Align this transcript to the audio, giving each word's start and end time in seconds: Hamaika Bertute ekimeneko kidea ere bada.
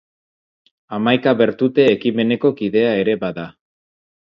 Hamaika 0.97 1.33
Bertute 1.43 1.85
ekimeneko 1.97 2.53
kidea 2.63 2.97
ere 3.05 3.19
bada. 3.27 3.49